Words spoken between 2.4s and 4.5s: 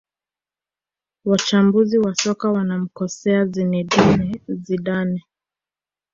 wanamkosea Zinedine